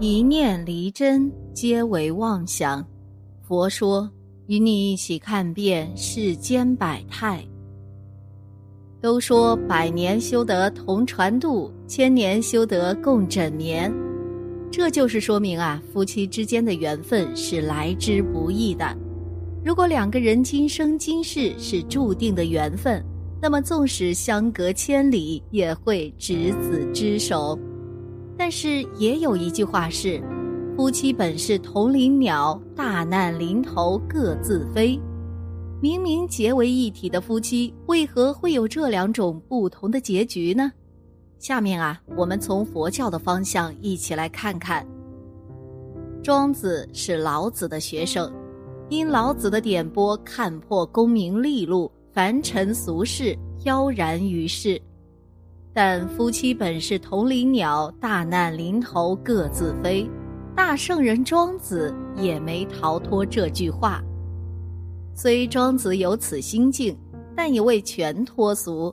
[0.00, 2.86] 一念离真，皆为妄想。
[3.42, 4.08] 佛说，
[4.46, 7.44] 与你一起看遍世间百态。
[9.00, 13.92] 都说百年修得同船渡，千年修得共枕眠。
[14.70, 18.96] 这就是说明啊，夫妻之间的缘分是来之不易的。
[19.64, 23.04] 如果两个人今生今世是注定的缘分，
[23.42, 27.58] 那么纵使相隔千里，也会执子之手。
[28.38, 30.22] 但是也有一句话是
[30.76, 34.98] ：“夫妻本是同林鸟，大难临头各自飞。”
[35.82, 40.72] 明明结为一体的夫妻，为何会有这两种不同的结局呢？
[41.38, 44.86] 下面啊，我们从佛教的方向一起来看看。
[46.22, 48.32] 庄子是老子的学生，
[48.88, 54.80] 因老子的点拨，看破功名利禄、凡尘俗世，飘然于世。
[55.72, 60.08] 但夫妻本是同林鸟，大难临头各自飞。
[60.56, 64.02] 大圣人庄子也没逃脱这句话。
[65.14, 66.96] 虽庄子有此心境，
[67.36, 68.92] 但也未全脱俗。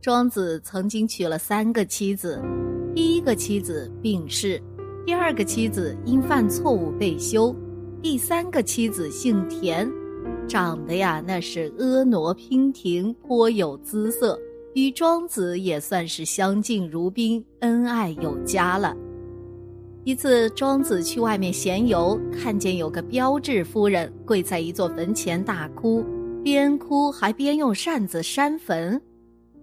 [0.00, 2.42] 庄子曾经娶了三个妻子，
[2.94, 4.60] 第一个妻子病逝，
[5.06, 7.54] 第二个妻子因犯错误被休，
[8.02, 9.88] 第三个妻子姓田，
[10.48, 14.36] 长得呀那是婀娜娉婷，颇有姿色，
[14.74, 18.96] 与庄子也算是相敬如宾，恩爱有加了。
[20.04, 26.04] 一次，庄子去外面闲游，看见有个标致夫人跪在一座坟前大哭，
[26.42, 29.00] 边哭还边用扇子扇坟。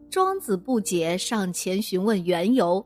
[0.09, 2.85] 庄子不解，上前询问缘由，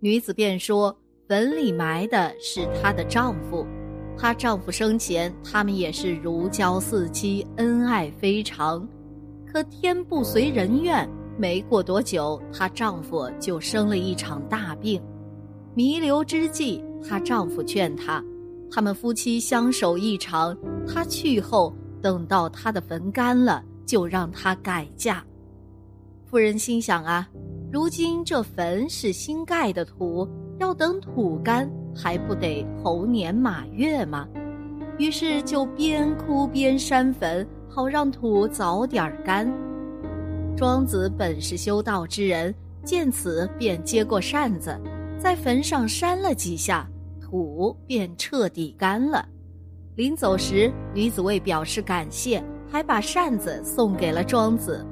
[0.00, 0.94] 女子便说
[1.26, 3.64] ：“坟里埋的是她的丈夫，
[4.18, 8.86] 她丈夫生前他们也是如胶似漆，恩爱非常。
[9.46, 11.08] 可天不随人愿，
[11.40, 15.00] 没过多久，她丈夫就生了一场大病。
[15.72, 18.22] 弥留之际，她丈夫劝她，
[18.70, 20.54] 他们夫妻相守一场，
[20.86, 25.24] 她去后，等到她的坟干了，就让她改嫁。”
[26.28, 27.26] 夫人心想啊，
[27.72, 30.28] 如今这坟是新盖的土，
[30.58, 34.28] 要等土干，还不得猴年马月吗？
[34.98, 39.50] 于是就边哭边扇坟，好让土早点干。
[40.60, 42.54] 庄子本是修道之人，
[42.84, 44.78] 见此便接过扇子，
[45.18, 46.86] 在坟上扇了几下，
[47.18, 49.26] 土便彻底干了。
[49.94, 54.84] 临走时，女子为表示感谢，还把扇子送给了庄子。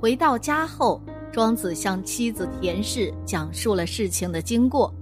[0.00, 1.02] 回到家后，
[1.32, 4.94] 庄子向妻子田氏讲述了事情的经过。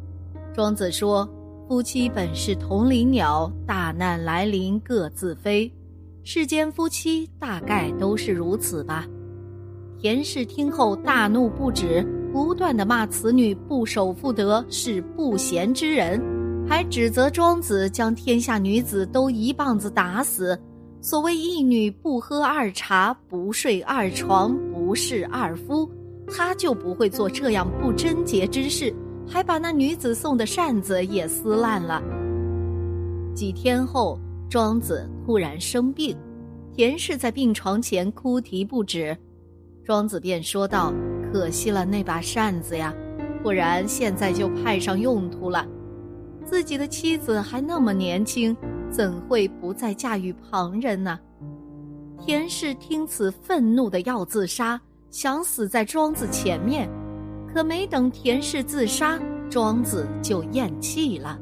[0.55, 1.29] 庄子说
[1.69, 5.71] ：“夫妻本是同林鸟，大难来临各自飞。
[6.25, 9.07] 世间夫妻大概都是如此吧。”
[10.01, 16.23] 田氏听后大怒不止，不断的骂此女不守妇德，是不贤之人，
[16.69, 20.57] 还指责庄子将天下女子都一棒子打死。
[21.01, 24.57] 所谓一女不喝二茶，不睡二床。
[24.73, 25.91] 不是二夫，
[26.29, 28.95] 他就不会做这样不贞洁之事，
[29.27, 32.01] 还把那女子送的扇子也撕烂了。
[33.35, 34.17] 几天后，
[34.49, 36.17] 庄子突然生病，
[36.73, 39.15] 田氏在病床前哭啼不止，
[39.89, 40.93] 庄子便说道
[41.33, 42.93] ：“可惜了那把扇子呀，
[43.43, 45.67] 不然现在就派上用途了。
[46.45, 48.55] 自己的妻子还那么年轻，
[48.91, 51.19] 怎会不再嫁与旁人呢？”
[52.21, 54.79] 田氏听此，愤怒的要自杀，
[55.11, 56.87] 想死在庄子前面。
[57.51, 61.39] 可没等田氏自杀，庄子就咽气了。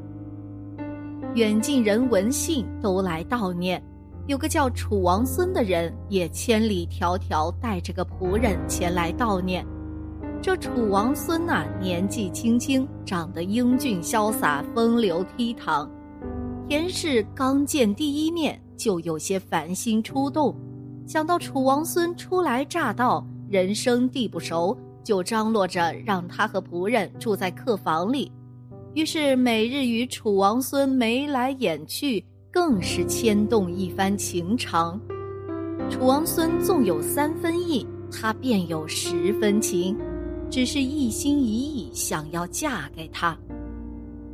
[1.33, 3.83] 远近人闻信，都来悼念。
[4.27, 9.65] 有个叫楚王孙的人，也千里迢迢带着个仆人前来悼念。
[10.41, 15.87] 这楚王孙呐，年纪轻轻，长得英俊潇洒，风流倜傥。
[16.67, 20.53] 田氏刚见第一面，就有些烦心出动。
[21.07, 28.29] 想到楚王孙初来乍到，人生地不熟，就张罗着让他和仆人住在客房里。
[28.93, 32.25] 于是每日与楚王孙眉来眼去，
[32.59, 34.99] 更是牵动一番情长。
[35.91, 39.95] 楚王孙纵有三分意，他便有十分情，
[40.49, 43.37] 只是一心一意想要嫁给他，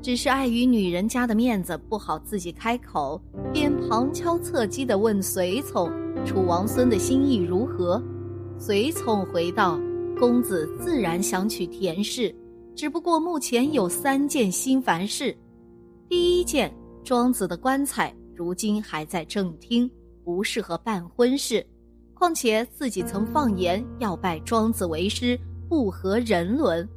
[0.02, 3.22] 只是碍于女人家的面子，不好自己开口，
[3.52, 5.92] 便旁敲侧击地问随从。
[6.26, 8.02] 楚王孙的心意如何？
[8.58, 9.78] 随从回道
[10.18, 12.34] ：“公子自然想娶田氏，
[12.74, 15.36] 只不过目前有三件心烦事。
[16.08, 16.74] 第一件，
[17.04, 19.90] 庄子的棺材如今还在正厅，
[20.24, 21.66] 不适合办婚事。
[22.14, 26.88] 况且自己曾放言要拜庄子为师，不合人伦。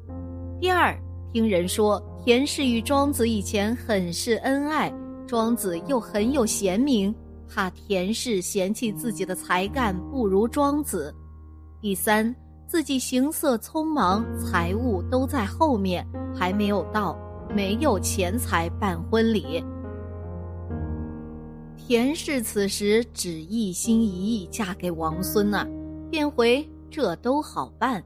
[0.60, 0.96] 第二，
[1.32, 4.92] 听人说田氏与庄子以前很是恩爱，
[5.26, 7.12] 庄子又很有贤名，
[7.48, 11.12] 怕田氏嫌弃自己的才干不如庄子。
[11.80, 12.34] 第三，
[12.68, 17.18] 自己行色匆忙，财物都在后面，还没有到，
[17.54, 19.64] 没有钱财办婚礼。
[21.86, 25.64] 田氏此时只一心一意嫁给王孙呐，
[26.10, 28.02] 便回这都好办。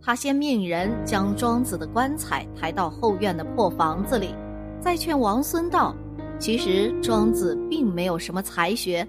[0.00, 4.32] 他先命人将庄子的棺材抬到后院的破房子里，
[4.80, 5.96] 再劝王孙道
[6.38, 9.04] ：“其实庄子并没有什么才学。”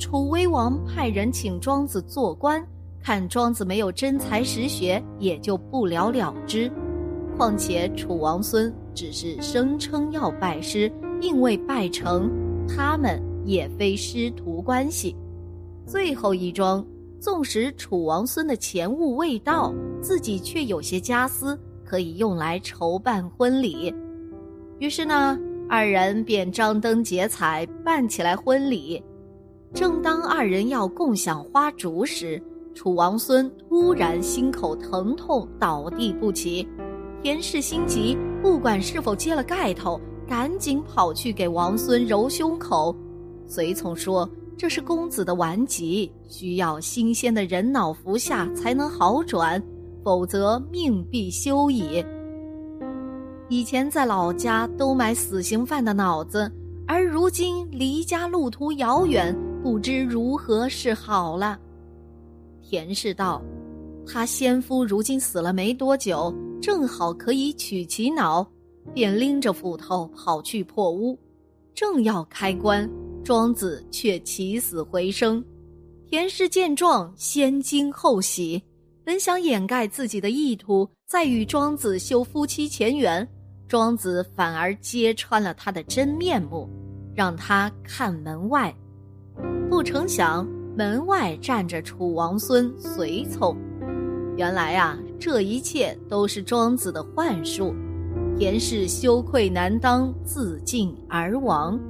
[0.00, 2.66] 楚威王派人请庄子做官，
[2.98, 6.72] 看庄子没有真才实学，也就不了了之。
[7.36, 12.30] 况且楚王孙只是声称要拜师，并未拜成，
[12.66, 15.14] 他们也非师徒关系。
[15.86, 16.84] 最后一桩。
[17.20, 23.94] 纵使楚王孙的钱物未到，自己却有些家私可以用来筹办婚礼。
[24.78, 29.02] 于是呢，二人便张灯结彩办起来婚礼。
[29.72, 32.42] 正当二人要共享花烛时，
[32.74, 36.68] 楚王孙突然心口疼痛倒地不起。
[37.22, 39.98] 田氏心急，不管是否揭了盖头，
[40.28, 42.94] 赶紧跑去给王孙揉胸口。
[43.46, 44.28] 随从说。
[44.56, 49.60] 这是公子的顽疾，需要新鲜的人脑服下才能好转，
[50.04, 52.02] 否则命必休矣。
[53.48, 56.50] 以前在老家都买死刑犯的脑子，
[56.86, 61.58] 而如今离家路途遥远，不知如何是好了。
[62.62, 63.42] 田氏道
[64.06, 66.32] ：“他先夫如今死了没多久，
[66.62, 68.46] 正好可以取其脑。”
[68.94, 71.18] 便拎着斧头跑去破屋，
[71.74, 72.88] 正要开棺。
[73.24, 75.42] 庄子却起死回生，
[76.10, 78.62] 田氏见状先惊后喜，
[79.02, 83.26] 本想掩盖自己的意图，再与庄子修夫妻前缘，
[83.66, 86.68] 庄子反而揭穿了他的真面目，
[87.14, 88.72] 让他看门外。
[89.70, 93.56] 不成想门外站着楚王孙随从，
[94.36, 97.74] 原来啊，这一切都是庄子的幻术。
[98.38, 101.80] 田氏羞愧难当，自尽而亡。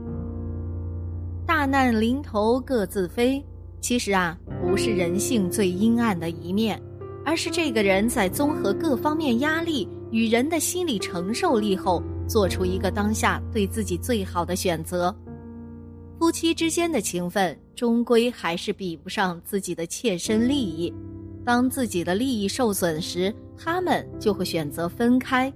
[1.65, 3.43] 大难临头各自飞，
[3.81, 6.79] 其实啊，不是人性最阴暗的一面，
[7.25, 15.17] 而是这个人在综合各方面压力与人的心理承受力后，做出一个当下对自己最好的选择。
[16.19, 20.93] 夫妻之间的情分，终归还是比不上自己的切身利益。
[21.47, 25.51] 当自己的利益受损时，他们就会选择分开。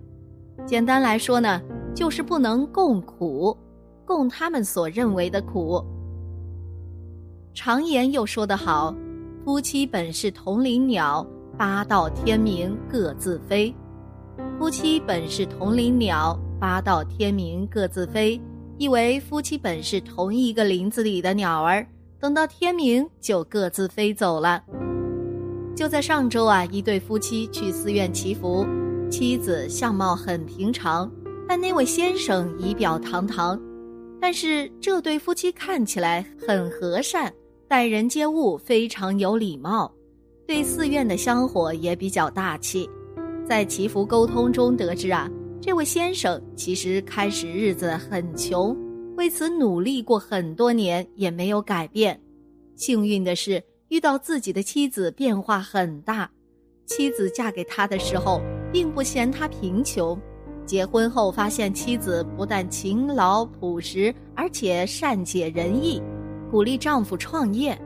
[0.65, 1.61] 简单来说呢，
[1.95, 3.55] 就是不能共苦。
[4.07, 5.85] 共他们所认为的苦。
[7.61, 8.95] 常言又说得好
[9.45, 11.27] ：“夫妻本是同林鸟，
[11.57, 13.75] 八到天明各自飞。”
[14.57, 18.41] 夫妻本是同林鸟，八到天明各自飞，
[18.79, 21.85] 意为夫妻本是同一个林子里的鸟儿，
[22.21, 24.63] 等到天明就各自飞走了。
[25.75, 28.65] 就在上周啊，一对夫妻去寺院祈福，
[29.11, 31.11] 妻子相貌很平常，
[31.49, 33.61] 但那位先生仪表堂堂。
[34.21, 37.33] 但是这对夫妻看起来很和善，
[37.69, 39.93] 待人接物非常有礼貌，
[40.47, 42.89] 对寺院的香火也比较大气。
[43.47, 45.31] 在祈福沟通中得知啊，
[45.61, 48.75] 这位先生其实开始日子很穷，
[49.19, 52.19] 为此努力过很多年也没有改变。
[52.75, 56.31] 幸运的是遇到自己的妻子变化很大，
[56.87, 58.41] 妻子嫁给他的时候
[58.73, 60.19] 并不嫌他贫穷。
[60.65, 66.03] 结婚后发现妻子不但勤劳朴实，而且善解人意，
[66.51, 67.79] 鼓励丈夫创业，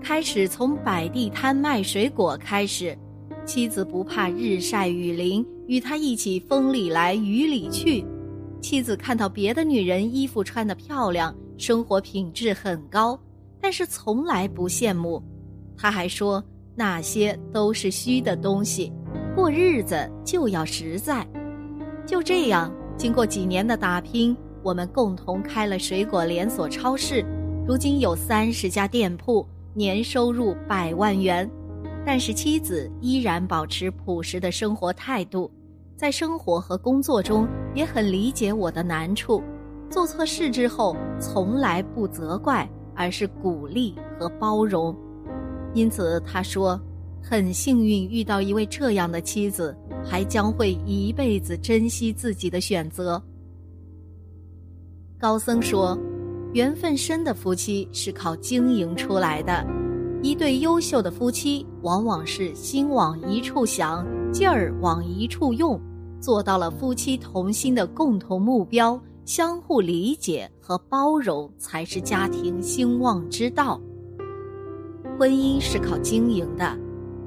[0.00, 2.96] 开始从摆地摊卖水果开始。
[3.44, 8.04] 妻子不怕日晒雨淋，与他一起风里来雨里去。
[8.60, 13.18] 妻子看到别的女人衣服穿得漂亮，生活品质很高，
[13.60, 15.22] 但是从来不羡慕。
[15.76, 16.42] 他还说
[16.74, 18.92] 那些都是虚的东西，
[19.34, 21.26] 过日子就要实在。
[22.06, 27.24] 就这样，经过几年的打拼，我们共同开了水果连锁超市，
[27.68, 31.46] 如今有三十家店铺，年收入百万元。
[32.02, 35.50] 但是妻子依然保持朴实的生活态度，
[35.94, 39.42] 在生活和工作中也很理解我的难处。
[39.90, 44.96] 做错事之后，从来不责怪，而是鼓励和包容。
[45.74, 46.80] 因此，他说。
[47.20, 53.20] 很幸运遇到一位这样的妻子，还将会一辈子珍惜自己的选择。
[55.18, 55.98] 高僧说，
[56.54, 59.66] 缘分深的夫妻是靠经营出来的。
[60.22, 65.80] 一对优秀的夫妻，往往是心往一处想，劲儿往一处用，
[66.20, 73.80] 做到了夫妻同心的共同目标，相互理解和包容才是家庭兴旺之道。
[75.18, 76.76] 婚姻是靠经营的，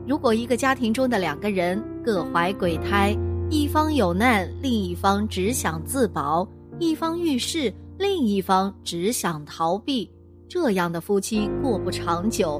[0.08, 3.16] 如果一个家庭中的两个人各怀鬼胎，
[3.50, 6.46] 一方有难，另一方只想自保；
[6.80, 10.10] 一方遇事，另一方只想逃避，
[10.50, 12.60] 这样的夫妻过不长久。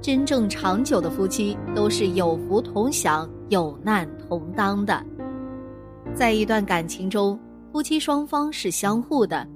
[0.00, 5.04] 真正长久的夫妻都是有福同享、有难同当的。
[6.14, 7.38] 在一段感情中，
[7.70, 9.46] 夫妻双方是相互的。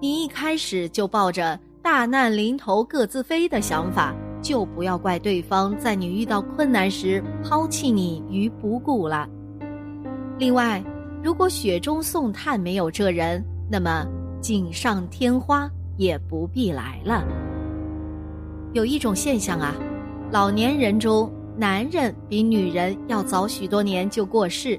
[0.00, 9.28] 你一开始就抱着大难临头各自飞的想法，就不要怪对方在你遇到困难时抛弃你于不顾了。
[10.38, 10.80] 另外，
[11.20, 14.06] 如果雪中送炭没有这人，那么
[14.40, 17.24] 锦上添花也不必来了。
[18.72, 19.74] 有一种现象啊。
[20.30, 24.78] 老年人中，男人比女人要早许多年就过世。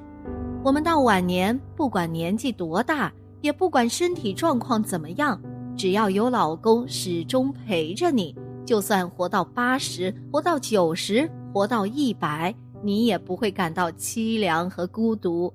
[0.64, 3.12] 我们到晚年，不管年纪多大，
[3.42, 5.42] 也不管身体状况怎么样，
[5.76, 15.52] 只要有老公始终陪着你，就算活到八十、活到九十、活到一百，你也不会感到凄凉和孤独。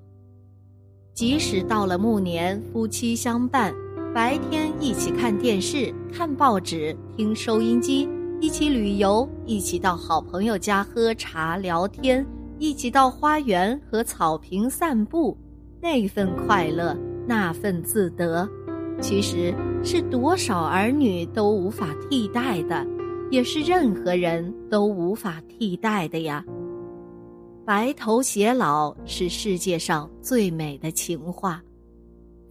[1.13, 3.73] 即使到了暮年，夫妻相伴，
[4.15, 8.09] 白天一起看电视、看报纸、听收音机。
[8.41, 12.25] 一起旅游，一起到好朋友家喝茶聊天，
[12.61, 15.37] 一起到花园和草坪散步，
[15.81, 18.49] 那份快乐，那份自得，
[19.01, 19.53] 其实
[19.83, 22.87] 是多少儿女都无法替代的，
[23.33, 26.45] 也是任何人都无法替代的呀。
[27.65, 31.61] 白头偕老是世界上最美的情话，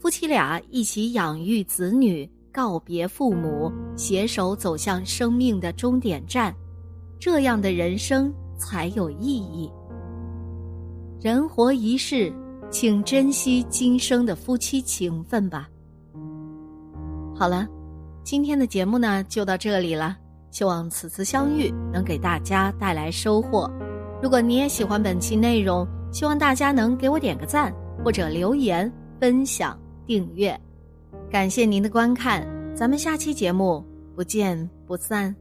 [0.03, 2.29] 夫妻俩一起养育子女。
[2.51, 6.53] 告别父母，携手走向生命的终点站，
[7.17, 9.72] 这样的人生才有意义。
[11.22, 12.33] 人活一世，
[12.69, 15.69] 请珍惜今生的夫妻情分吧。
[17.33, 17.65] 好了，
[18.25, 20.17] 今天的节目呢就到这里了，
[20.51, 23.72] 希望此次相遇能给大家带来收获。
[24.22, 30.60] 如果你也喜欢本期内容，希望大家能给我点个赞，或者留言、分享、订阅。
[31.29, 33.83] 感谢您的观看，咱们下期节目
[34.15, 35.36] 不见不散。